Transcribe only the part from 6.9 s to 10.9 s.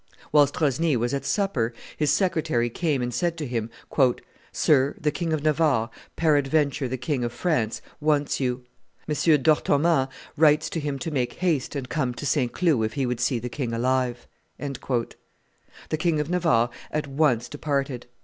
King of France, wants you. M. d'Orthoman writes to